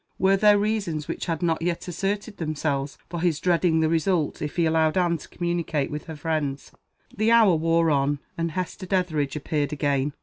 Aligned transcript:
Were 0.17 0.35
there 0.35 0.57
reasons, 0.57 1.07
which 1.07 1.27
had 1.27 1.43
not 1.43 1.61
yet 1.61 1.87
asserted 1.87 2.37
themselves, 2.37 2.97
for 3.07 3.21
his 3.21 3.39
dreading 3.39 3.81
the 3.81 3.87
result, 3.87 4.41
if 4.41 4.55
he 4.55 4.65
allowed 4.65 4.97
Anne 4.97 5.19
to 5.19 5.29
communicate 5.29 5.91
with 5.91 6.05
her 6.05 6.15
friends? 6.15 6.71
The 7.15 7.29
hour 7.29 7.53
wore 7.53 7.91
on, 7.91 8.17
and 8.35 8.53
Hester 8.53 8.87
Dethridge 8.87 9.35
appeared 9.35 9.71
again. 9.71 10.13